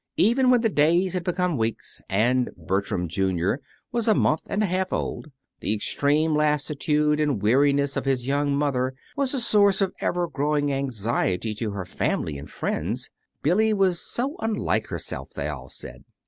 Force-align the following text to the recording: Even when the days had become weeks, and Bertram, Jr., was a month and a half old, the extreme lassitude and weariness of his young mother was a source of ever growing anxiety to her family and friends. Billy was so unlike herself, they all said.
Even 0.17 0.49
when 0.49 0.61
the 0.61 0.67
days 0.69 1.13
had 1.13 1.23
become 1.23 1.57
weeks, 1.59 2.01
and 2.09 2.49
Bertram, 2.57 3.07
Jr., 3.07 3.57
was 3.91 4.07
a 4.07 4.15
month 4.15 4.41
and 4.47 4.63
a 4.63 4.65
half 4.65 4.91
old, 4.91 5.27
the 5.59 5.75
extreme 5.75 6.33
lassitude 6.33 7.19
and 7.19 7.39
weariness 7.39 7.95
of 7.95 8.05
his 8.05 8.25
young 8.25 8.55
mother 8.55 8.95
was 9.15 9.35
a 9.35 9.39
source 9.39 9.79
of 9.79 9.93
ever 10.01 10.27
growing 10.27 10.73
anxiety 10.73 11.53
to 11.53 11.69
her 11.73 11.85
family 11.85 12.35
and 12.39 12.49
friends. 12.49 13.11
Billy 13.43 13.73
was 13.73 14.01
so 14.01 14.35
unlike 14.39 14.87
herself, 14.87 15.29
they 15.35 15.47
all 15.47 15.69
said. 15.69 16.03